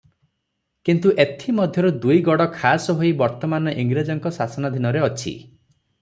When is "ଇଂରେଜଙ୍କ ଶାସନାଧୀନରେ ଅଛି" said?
3.83-5.35